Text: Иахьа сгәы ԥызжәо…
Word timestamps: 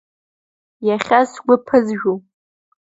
Иахьа 0.87 1.21
сгәы 1.31 1.55
ԥызжәо… 1.65 2.13